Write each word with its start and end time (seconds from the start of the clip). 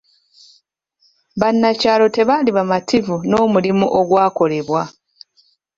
Bannakyalo 1.39 2.05
tebaali 2.15 2.49
bamativu 2.57 3.15
n'omulimu 3.29 3.85
ogwakolebwa. 3.99 4.83